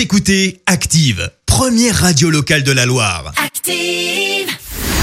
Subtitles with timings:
[0.00, 3.34] Vous écoutez Active, première radio locale de la Loire.
[3.36, 4.48] Active.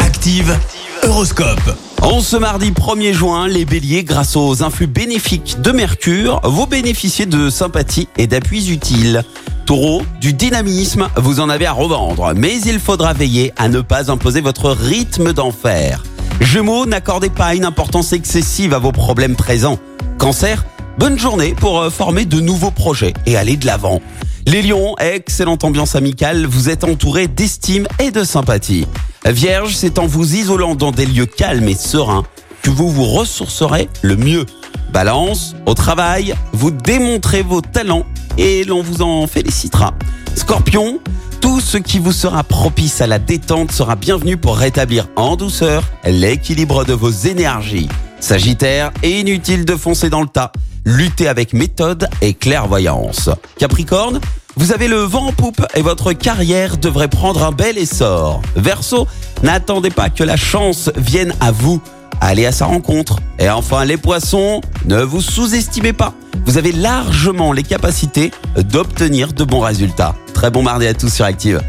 [0.00, 0.58] Active,
[1.02, 1.76] Horoscope.
[2.00, 7.26] En ce mardi 1er juin, les béliers, grâce aux influx bénéfiques de Mercure, vous bénéficiez
[7.26, 9.22] de sympathie et d'appuis utiles.
[9.66, 14.10] Taureau, du dynamisme, vous en avez à revendre, mais il faudra veiller à ne pas
[14.10, 16.04] imposer votre rythme d'enfer.
[16.40, 19.78] Gémeaux, n'accordez pas une importance excessive à vos problèmes présents.
[20.16, 20.64] Cancer,
[20.98, 24.00] bonne journée pour euh, former de nouveaux projets et aller de l'avant.
[24.48, 28.86] Les lions, excellente ambiance amicale, vous êtes entouré d'estime et de sympathie.
[29.26, 32.22] Vierge, c'est en vous isolant dans des lieux calmes et sereins
[32.62, 34.46] que vous vous ressourcerez le mieux.
[34.92, 38.06] Balance, au travail, vous démontrez vos talents
[38.38, 39.94] et l'on vous en félicitera.
[40.36, 41.00] Scorpion,
[41.40, 45.82] tout ce qui vous sera propice à la détente sera bienvenu pour rétablir en douceur
[46.04, 47.88] l'équilibre de vos énergies.
[48.20, 50.52] Sagittaire, inutile de foncer dans le tas.
[50.84, 53.28] Luttez avec méthode et clairvoyance.
[53.58, 54.20] Capricorne,
[54.56, 58.40] vous avez le vent en poupe et votre carrière devrait prendre un bel essor.
[58.56, 59.06] Verseau,
[59.42, 61.80] n'attendez pas que la chance vienne à vous.
[62.22, 63.18] Allez à sa rencontre.
[63.38, 66.14] Et enfin, les poissons, ne vous sous-estimez pas.
[66.46, 70.14] Vous avez largement les capacités d'obtenir de bons résultats.
[70.32, 71.60] Très bon mardi à tous sur Active.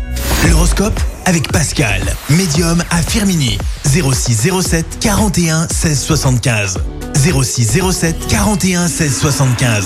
[0.49, 3.57] L'horoscope avec Pascal, médium à Firmini.
[3.85, 6.79] 06 07 41 16 75.
[7.15, 9.85] 06 07 41 16 75.